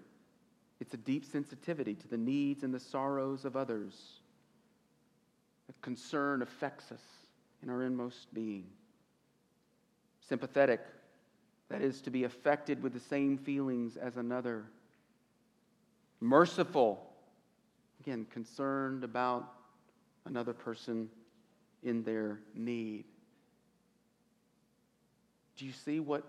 [0.81, 4.20] It's a deep sensitivity to the needs and the sorrows of others.
[5.68, 7.03] A concern affects us
[7.62, 8.66] in our inmost being.
[10.20, 10.81] Sympathetic,
[11.68, 14.64] that is, to be affected with the same feelings as another.
[16.20, 17.11] Merciful,
[18.01, 19.56] again, concerned about
[20.27, 21.09] another person
[21.83, 23.05] in their need.
[25.57, 26.25] Do you see what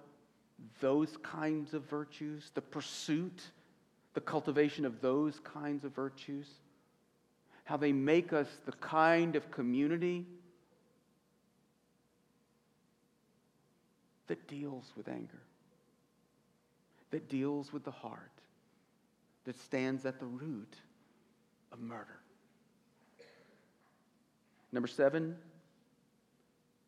[0.80, 3.42] those kinds of virtues, the pursuit,
[4.14, 6.48] the cultivation of those kinds of virtues,
[7.66, 10.26] how they make us the kind of community
[14.28, 15.42] that deals with anger,
[17.12, 18.32] that deals with the heart,
[19.46, 20.76] that stands at the root
[21.72, 22.20] of murder.
[24.72, 25.36] Number seven,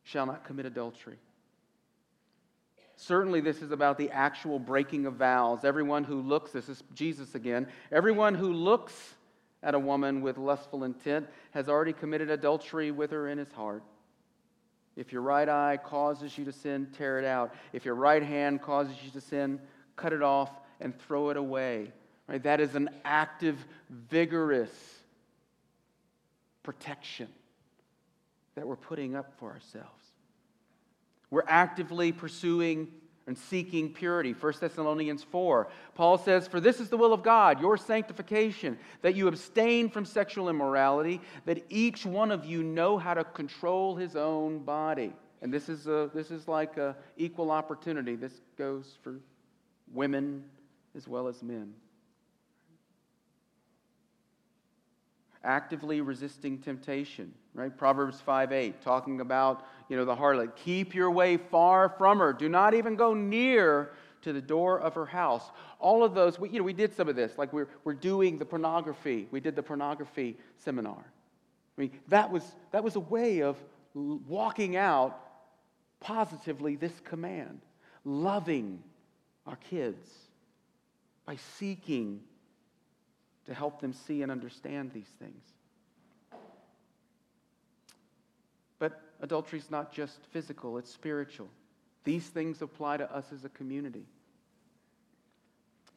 [0.02, 1.18] shall not commit adultery.
[2.96, 5.64] Certainly, this is about the actual breaking of vows.
[5.64, 9.14] Everyone who looks, this is Jesus again, everyone who looks
[9.62, 13.82] at a woman with lustful intent has already committed adultery with her in his heart.
[14.96, 17.54] If your right eye causes you to sin, tear it out.
[17.72, 19.60] If your right hand causes you to sin,
[19.96, 21.92] cut it off and throw it away.
[22.26, 22.42] Right?
[22.42, 24.70] That is an active, vigorous
[26.62, 27.28] protection
[28.54, 30.04] that we're putting up for ourselves.
[31.30, 32.88] We're actively pursuing
[33.26, 34.32] and seeking purity.
[34.32, 35.68] 1 Thessalonians 4.
[35.94, 40.04] Paul says, For this is the will of God, your sanctification, that you abstain from
[40.04, 45.12] sexual immorality, that each one of you know how to control his own body.
[45.42, 48.16] And this is, a, this is like a equal opportunity.
[48.16, 49.20] This goes for
[49.92, 50.42] women
[50.96, 51.72] as well as men.
[55.44, 57.76] Actively resisting temptation right?
[57.76, 60.56] Proverbs 5 8, talking about, you know, the harlot.
[60.56, 62.32] Keep your way far from her.
[62.32, 63.90] Do not even go near
[64.22, 65.50] to the door of her house.
[65.78, 67.38] All of those, we, you know, we did some of this.
[67.38, 69.26] Like we're, we're doing the pornography.
[69.30, 71.12] We did the pornography seminar.
[71.78, 73.56] I mean, that was, that was a way of
[73.94, 75.18] walking out
[76.00, 77.60] positively this command,
[78.04, 78.82] loving
[79.46, 80.06] our kids
[81.24, 82.20] by seeking
[83.46, 85.44] to help them see and understand these things.
[89.20, 91.48] Adultery is not just physical, it's spiritual.
[92.04, 94.04] These things apply to us as a community.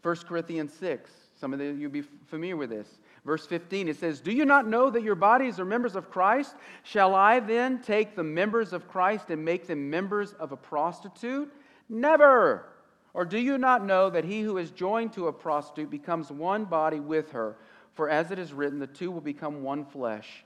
[0.01, 1.09] 1 Corinthians 6,
[1.39, 2.87] some of you will be familiar with this.
[3.23, 6.55] Verse 15, it says, Do you not know that your bodies are members of Christ?
[6.83, 11.53] Shall I then take the members of Christ and make them members of a prostitute?
[11.87, 12.65] Never!
[13.13, 16.65] Or do you not know that he who is joined to a prostitute becomes one
[16.65, 17.55] body with her?
[17.93, 20.43] For as it is written, the two will become one flesh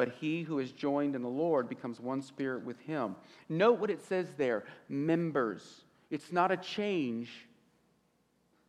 [0.00, 3.14] but he who is joined in the Lord becomes one spirit with him.
[3.50, 5.82] Note what it says there members.
[6.10, 7.28] It's not a change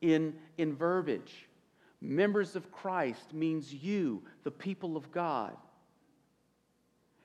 [0.01, 1.47] in, in verbiage.
[2.01, 5.55] Members of Christ means you, the people of God.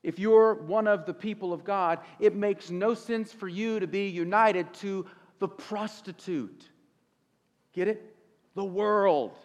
[0.04, 3.88] If you're one of the people of God, it makes no sense for you to
[3.88, 5.04] be united to
[5.40, 6.68] the prostitute.
[7.72, 8.14] Get it?
[8.54, 9.36] The world.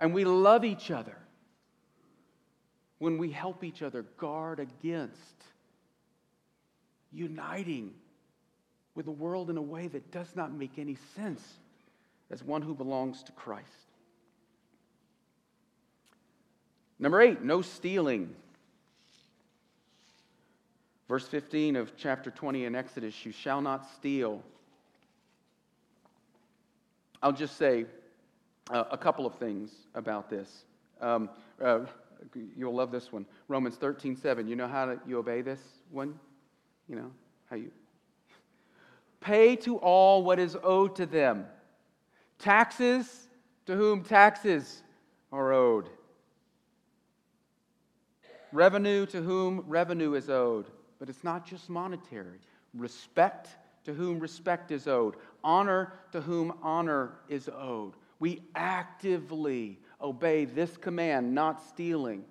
[0.00, 1.18] And we love each other
[2.98, 5.44] when we help each other guard against
[7.12, 7.92] uniting
[8.94, 11.42] with the world in a way that does not make any sense
[12.30, 13.68] as one who belongs to Christ.
[16.98, 18.34] Number eight, no stealing.
[21.08, 24.42] Verse 15 of chapter 20 in Exodus, you shall not steal.
[27.22, 27.86] I'll just say
[28.70, 30.64] uh, a couple of things about this.
[31.00, 31.28] Um,
[31.60, 31.80] uh,
[32.56, 33.26] You'll love this one.
[33.48, 34.48] Romans 13, 7.
[34.48, 35.60] You know how to, you obey this
[35.90, 36.18] one?
[36.88, 37.10] You know,
[37.48, 37.70] how you.
[39.20, 41.46] Pay to all what is owed to them.
[42.38, 43.28] Taxes
[43.66, 44.82] to whom taxes
[45.32, 45.88] are owed.
[48.52, 50.66] Revenue to whom revenue is owed.
[50.98, 52.38] But it's not just monetary.
[52.72, 53.48] Respect
[53.84, 55.16] to whom respect is owed.
[55.42, 57.94] Honor to whom honor is owed.
[58.20, 62.24] We actively obey this command, not stealing.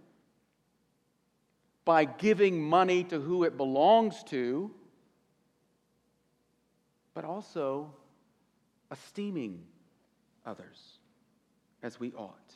[1.86, 4.72] by giving money to who it belongs to,
[7.14, 7.94] but also
[8.92, 9.64] esteeming
[10.46, 11.00] others
[11.82, 12.54] as we ought.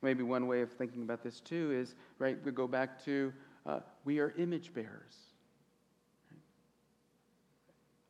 [0.00, 3.32] Maybe one way of thinking about this too is, right, we go back to
[3.64, 5.16] uh, we are image bearers.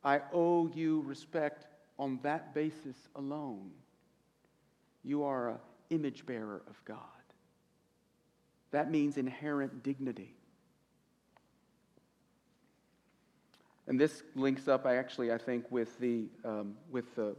[0.03, 1.67] I owe you respect
[1.99, 3.69] on that basis alone.
[5.03, 5.57] You are an
[5.89, 6.97] image bearer of God.
[8.71, 10.33] That means inherent dignity.
[13.87, 17.35] And this links up, I actually, I think, with the, um, with the,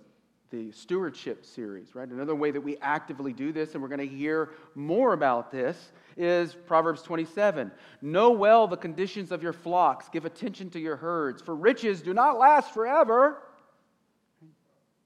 [0.51, 2.07] the stewardship series, right?
[2.07, 5.91] Another way that we actively do this, and we're going to hear more about this,
[6.19, 7.73] is Proverbs 27.
[8.03, 12.13] Know well the conditions of your flocks, give attention to your herds, for riches do
[12.13, 13.39] not last forever.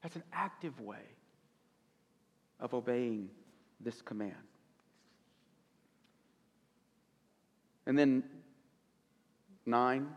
[0.03, 0.99] That's an active way
[2.59, 3.29] of obeying
[3.79, 4.35] this command.
[7.85, 8.23] And then,
[9.65, 10.07] nine,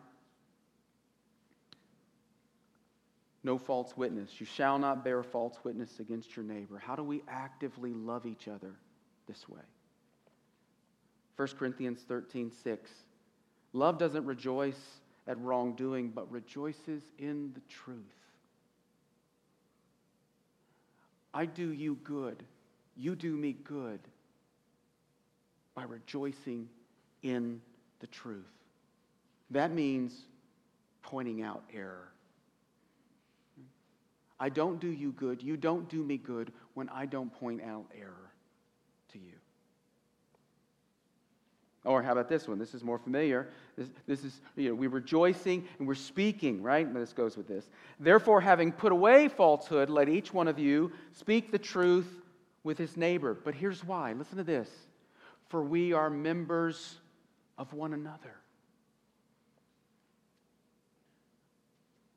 [3.45, 4.39] no false witness.
[4.39, 6.79] You shall not bear false witness against your neighbor.
[6.79, 8.75] How do we actively love each other
[9.27, 9.63] this way?
[11.37, 12.91] 1 Corinthians 13, 6.
[13.73, 17.97] Love doesn't rejoice at wrongdoing, but rejoices in the truth.
[21.35, 22.43] I do you good.
[22.97, 24.01] You do me good
[25.75, 26.69] by rejoicing
[27.23, 27.61] in
[28.01, 28.45] the truth.
[29.51, 30.13] That means
[31.03, 32.09] pointing out error.
[34.39, 35.43] I don't do you good.
[35.43, 38.33] You don't do me good when I don't point out error
[39.13, 39.35] to you.
[41.85, 42.59] Or how about this one?
[42.59, 43.49] This is more familiar.
[43.77, 46.87] This, this is, you know, we're rejoicing and we're speaking, right?
[46.87, 47.69] And this goes with this.
[47.99, 52.23] Therefore, having put away falsehood, let each one of you speak the truth
[52.63, 53.35] with his neighbor.
[53.35, 54.13] But here's why.
[54.13, 54.71] Listen to this.
[55.49, 56.99] For we are members
[57.59, 58.37] of one another.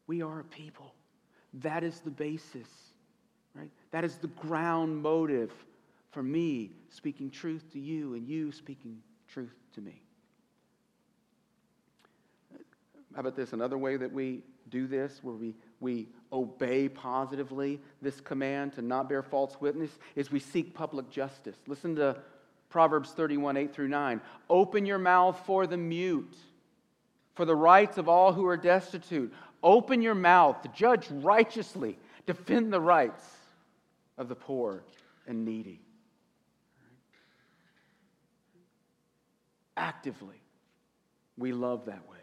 [0.06, 0.94] We are a people.
[1.56, 2.68] That is the basis,
[3.56, 3.72] right?
[3.90, 5.52] That is the ground motive
[6.12, 10.02] for me speaking truth to you and you speaking truth to me.
[13.14, 13.54] How about this?
[13.54, 19.08] Another way that we do this, where we, we obey positively this command to not
[19.08, 21.56] bear false witness, is we seek public justice.
[21.66, 22.18] Listen to
[22.70, 24.20] Proverbs 31, 8 through 9.
[24.50, 26.36] Open your mouth for the mute,
[27.36, 29.34] for the rights of all who are destitute.
[29.64, 33.24] Open your mouth, judge righteously, defend the rights
[34.18, 34.84] of the poor
[35.26, 35.85] and needy.
[39.78, 40.42] Actively,
[41.38, 42.18] we love that way.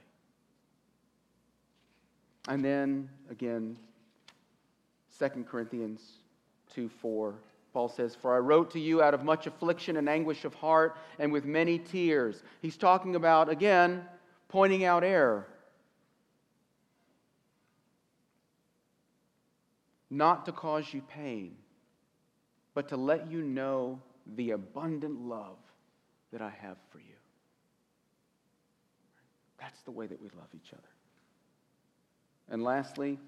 [2.49, 3.77] And then again,
[5.19, 6.01] 2 Corinthians
[6.75, 7.35] 2 4.
[7.73, 10.97] Paul says, For I wrote to you out of much affliction and anguish of heart
[11.19, 12.43] and with many tears.
[12.61, 14.05] He's talking about, again,
[14.49, 15.47] pointing out error.
[20.11, 21.57] Not to cause you pain,
[22.75, 24.01] but to let you know
[24.37, 25.57] the abundant love
[26.33, 27.22] that I have for you.
[29.63, 30.83] That's the way that we love each other.
[32.51, 33.19] And lastly,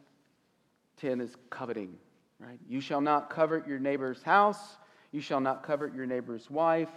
[1.01, 1.97] 10 is coveting,
[2.41, 2.59] right?
[2.69, 4.77] You shall not covet your neighbor's house.
[5.13, 6.89] You shall not covet your neighbor's wife,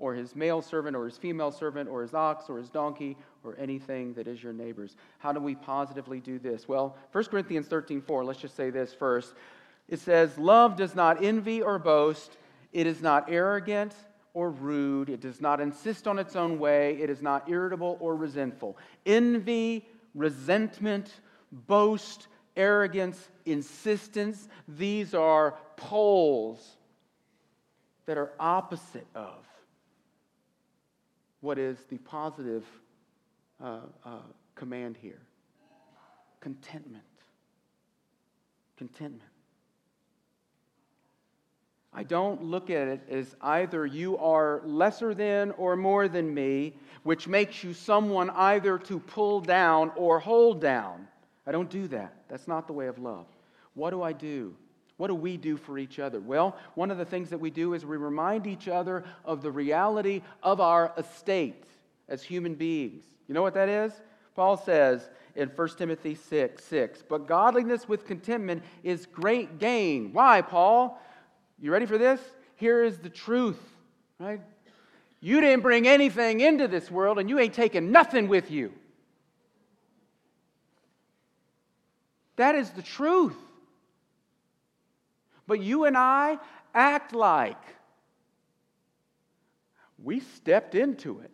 [0.00, 3.56] or his male servant, or his female servant, or his ox, or his donkey, or
[3.60, 4.96] anything that is your neighbor's.
[5.18, 6.66] How do we positively do this?
[6.66, 9.34] Well, 1 Corinthians 13 4, let's just say this first.
[9.88, 12.36] It says, Love does not envy or boast,
[12.72, 13.94] it is not arrogant
[14.34, 18.14] or rude, it does not insist on its own way, it is not irritable or
[18.16, 18.76] resentful.
[19.06, 21.12] Envy, resentment,
[21.52, 26.76] boast, arrogance, insistence, these are poles
[28.06, 29.44] that are opposite of
[31.40, 32.64] what is the positive
[33.62, 34.18] uh, uh,
[34.54, 35.20] command here
[36.40, 37.04] contentment.
[38.76, 39.29] Contentment.
[41.92, 46.74] I don't look at it as either you are lesser than or more than me,
[47.02, 51.08] which makes you someone either to pull down or hold down.
[51.46, 52.14] I don't do that.
[52.28, 53.26] That's not the way of love.
[53.74, 54.54] What do I do?
[54.98, 56.20] What do we do for each other?
[56.20, 59.50] Well, one of the things that we do is we remind each other of the
[59.50, 61.64] reality of our estate
[62.08, 63.04] as human beings.
[63.26, 63.92] You know what that is?
[64.36, 70.12] Paul says in 1 Timothy 6 6, but godliness with contentment is great gain.
[70.12, 71.00] Why, Paul?
[71.60, 72.20] You ready for this?
[72.56, 73.60] Here is the truth,
[74.18, 74.40] right?
[75.20, 78.72] You didn't bring anything into this world and you ain't taking nothing with you.
[82.36, 83.36] That is the truth.
[85.46, 86.38] But you and I
[86.74, 87.62] act like
[90.02, 91.30] we stepped into it.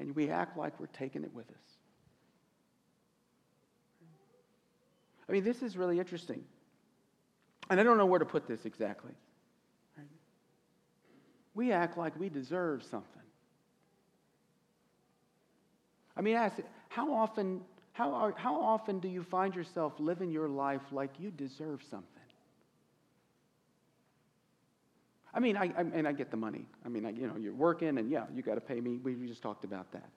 [0.00, 1.56] and we act like we're taking it with us.
[5.28, 6.42] I mean, this is really interesting.
[7.70, 9.12] And I don't know where to put this exactly.
[11.54, 13.22] We act like we deserve something.
[16.16, 16.56] I mean, ask,
[16.88, 17.60] how often,
[17.92, 22.06] how, are, how often do you find yourself living your life like you deserve something?
[25.32, 26.66] I mean, I, I and I get the money.
[26.84, 28.98] I mean, I, you know, you're working, and yeah, you got to pay me.
[28.98, 30.10] We just talked about that.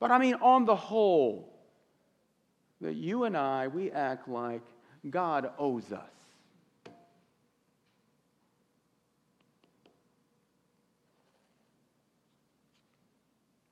[0.00, 1.52] But I mean, on the whole,
[2.80, 4.62] that you and I, we act like
[5.08, 6.10] God owes us.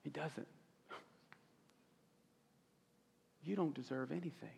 [0.04, 0.46] He doesn't.
[3.42, 4.56] You don't deserve anything.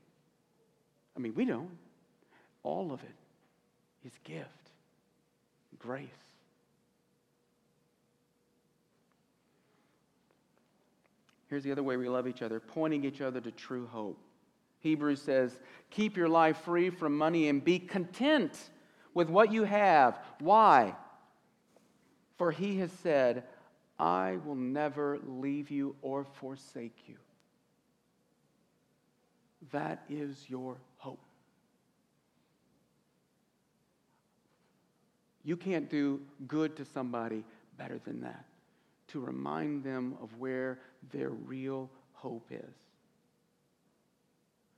[1.16, 1.70] I mean, we don't.
[2.62, 4.48] All of it is gift,
[5.78, 6.08] grace.
[11.48, 14.18] Here's the other way we love each other pointing each other to true hope.
[14.80, 15.58] Hebrews says,
[15.90, 18.52] Keep your life free from money and be content
[19.14, 20.18] with what you have.
[20.40, 20.94] Why?
[22.36, 23.44] For he has said,
[23.98, 27.16] I will never leave you or forsake you.
[29.72, 31.20] That is your hope.
[35.44, 37.44] You can't do good to somebody
[37.78, 38.44] better than that,
[39.08, 40.80] to remind them of where
[41.12, 42.74] their real hope is.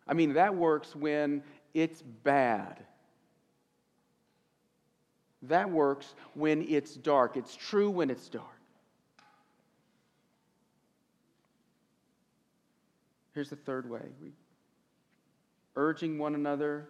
[0.07, 1.43] I mean, that works when
[1.75, 2.85] it's bad.
[5.43, 7.37] That works when it's dark.
[7.37, 8.58] It's true when it's dark.
[13.39, 14.33] Here's the third way we,
[15.77, 16.89] urging one another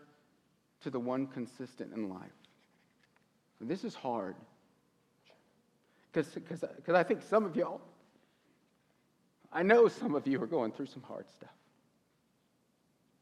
[0.81, 2.33] to the one consistent in life.
[3.61, 4.35] And this is hard.
[6.11, 7.83] Because I think some of y'all,
[9.53, 11.53] I know some of you are going through some hard stuff.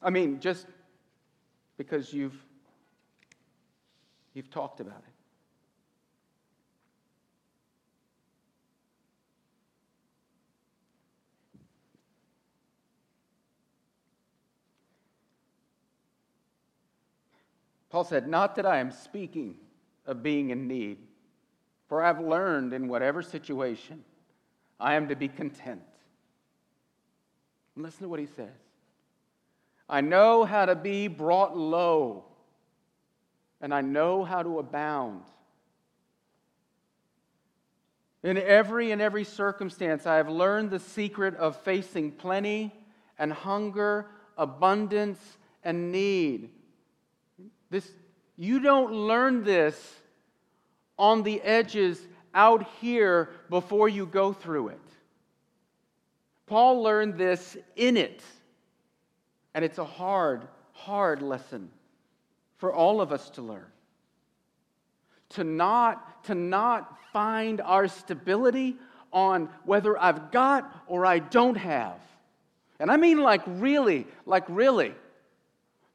[0.01, 0.65] I mean, just
[1.77, 2.41] because you've,
[4.35, 5.16] you've talked about it.
[17.89, 19.55] Paul said, Not that I am speaking
[20.05, 20.97] of being in need,
[21.87, 24.03] for I've learned in whatever situation
[24.79, 25.81] I am to be content.
[27.75, 28.49] listen to what he says.
[29.89, 32.25] I know how to be brought low,
[33.61, 35.23] and I know how to abound.
[38.23, 42.73] In every and every circumstance, I have learned the secret of facing plenty
[43.17, 44.07] and hunger,
[44.37, 46.49] abundance and need.
[47.69, 47.89] This,
[48.37, 49.95] you don't learn this
[50.97, 51.99] on the edges
[52.33, 54.79] out here before you go through it.
[56.45, 58.21] Paul learned this in it.
[59.53, 61.69] And it's a hard, hard lesson
[62.57, 63.65] for all of us to learn.
[65.29, 68.75] To not, to not find our stability
[69.11, 71.99] on whether I've got or I don't have.
[72.79, 74.93] And I mean, like, really, like, really.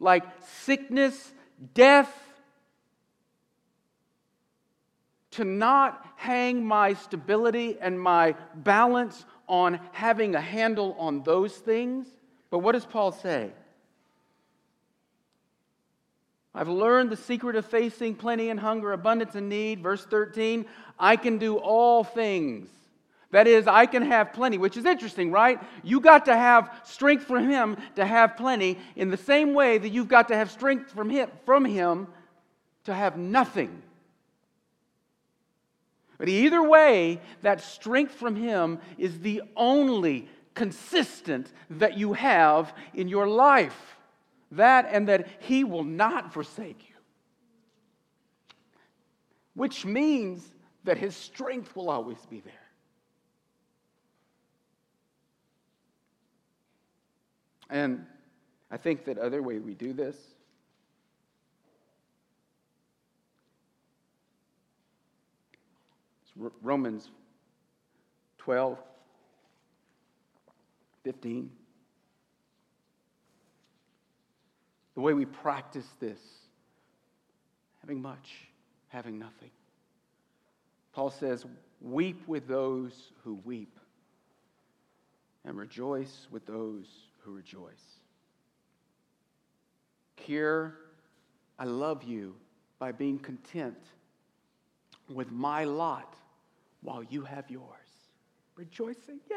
[0.01, 0.25] Like
[0.65, 1.33] sickness,
[1.75, 2.13] death.
[5.33, 12.07] To not hang my stability and my balance on having a handle on those things
[12.53, 13.51] but what does Paul say?
[16.55, 19.83] I've learned the secret of facing plenty and hunger, abundance and need.
[19.83, 20.67] Verse 13,
[20.99, 22.69] I can do all things.
[23.33, 25.59] That is, I can have plenty, which is interesting, right?
[25.83, 29.89] You got to have strength from Him to have plenty in the same way that
[29.89, 32.09] you've got to have strength from Him, from him
[32.85, 33.83] to have nothing.
[36.19, 43.09] But either way, that strength from Him is the only consistent that you have in
[43.09, 43.97] your life.
[44.51, 46.95] That and that He will not forsake you.
[49.55, 50.47] Which means
[50.85, 52.53] that His strength will always be there.
[57.73, 58.05] And
[58.71, 60.17] I think that other way we do this
[66.63, 67.11] Romans
[68.39, 68.79] 12
[71.05, 71.51] 15.
[74.95, 76.21] The way we practice this
[77.81, 78.49] having much,
[78.89, 79.51] having nothing.
[80.93, 81.45] Paul says,
[81.81, 83.81] Weep with those who weep,
[85.45, 86.87] and rejoice with those
[87.25, 88.01] who rejoice.
[90.17, 90.77] Here,
[91.59, 92.37] I love you
[92.79, 93.79] by being content
[95.09, 96.15] with my lot
[96.81, 97.69] while you have yours.
[98.55, 99.19] rejoicing.
[99.31, 99.37] Yay.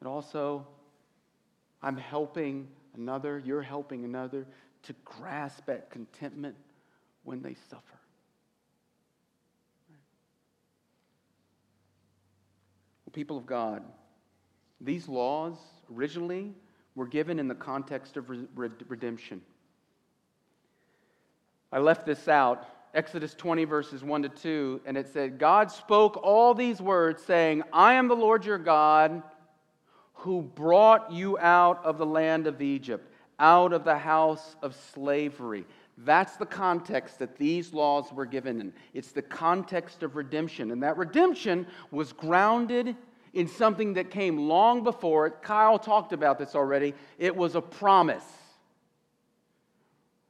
[0.00, 0.66] And also,
[1.82, 4.46] I'm helping another, you're helping another
[4.82, 6.56] to grasp at contentment
[7.24, 8.00] when they suffer.
[13.12, 13.82] People of God,
[14.80, 15.56] these laws
[15.94, 16.54] originally
[16.94, 19.42] were given in the context of redemption.
[21.72, 26.16] I left this out, Exodus 20, verses 1 to 2, and it said, God spoke
[26.22, 29.22] all these words, saying, I am the Lord your God
[30.14, 35.64] who brought you out of the land of Egypt, out of the house of slavery.
[35.98, 38.72] That's the context that these laws were given in.
[38.94, 40.72] It's the context of redemption.
[40.72, 42.96] And that redemption was grounded
[43.32, 45.42] in something that came long before it.
[45.42, 46.94] Kyle talked about this already.
[47.18, 48.24] It was a promise.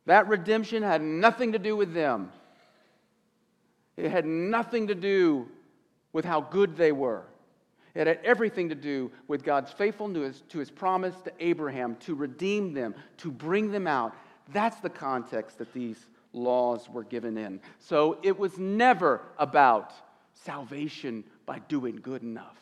[0.07, 2.33] That redemption had nothing to do with them,
[3.97, 5.49] it had nothing to do
[6.13, 7.25] with how good they were.
[7.95, 12.73] It had everything to do with God's faithfulness to his promise to Abraham to redeem
[12.73, 14.15] them, to bring them out.
[14.53, 17.61] That's the context that these laws were given in.
[17.79, 19.93] So it was never about
[20.35, 22.57] salvation by doing good enough.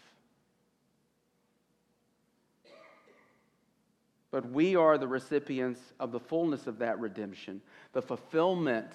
[4.30, 7.62] But we are the recipients of the fullness of that redemption,
[7.92, 8.92] the fulfillment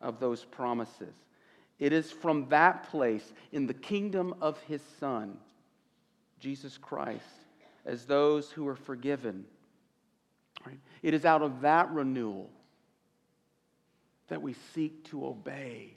[0.00, 1.14] of those promises.
[1.78, 5.36] It is from that place in the kingdom of his Son
[6.40, 7.24] Jesus Christ
[7.84, 9.44] as those who are forgiven.
[10.64, 10.78] Right?
[11.02, 12.50] It is out of that renewal
[14.28, 15.94] that we seek to obey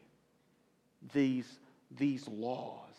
[1.13, 1.59] these,
[1.97, 2.93] these laws,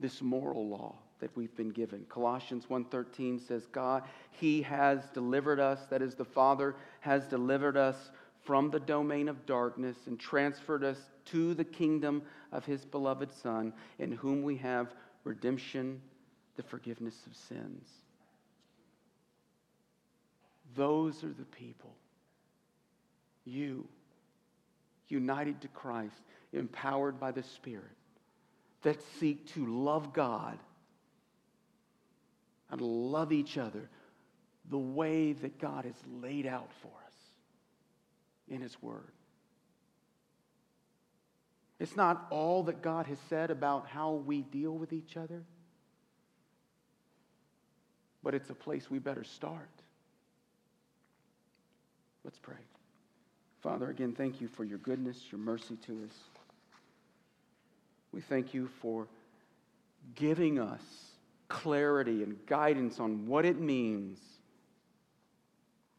[0.00, 2.04] this moral law that we've been given.
[2.08, 8.10] Colossians 1:13 says God he has delivered us that is the Father has delivered us
[8.44, 13.72] from the domain of darkness and transferred us to the kingdom of his beloved son
[13.98, 14.94] in whom we have
[15.24, 16.00] redemption
[16.56, 17.88] the forgiveness of sins.
[20.74, 21.94] Those are the people.
[23.44, 23.86] You,
[25.08, 27.84] united to Christ, empowered by the Spirit,
[28.82, 30.58] that seek to love God
[32.70, 33.88] and love each other
[34.70, 37.14] the way that God has laid out for us
[38.48, 39.12] in His Word.
[41.78, 45.44] It's not all that God has said about how we deal with each other
[48.26, 49.70] but it's a place we better start.
[52.24, 52.56] Let's pray.
[53.62, 56.18] Father, again, thank you for your goodness, your mercy to us.
[58.10, 59.06] We thank you for
[60.16, 60.82] giving us
[61.48, 64.18] clarity and guidance on what it means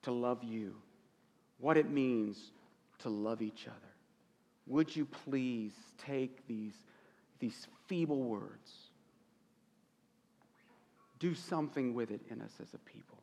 [0.03, 0.75] to love you,
[1.59, 2.51] what it means
[2.99, 3.75] to love each other.
[4.67, 6.73] Would you please take these,
[7.39, 8.87] these feeble words
[11.19, 13.17] do something with it in us as a people.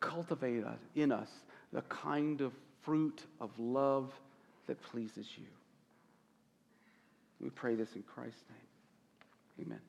[0.00, 1.28] Cultivate in us
[1.72, 4.12] the kind of fruit of love
[4.66, 5.46] that pleases you.
[7.40, 9.66] We pray this in Christ's name.
[9.66, 9.80] Amen.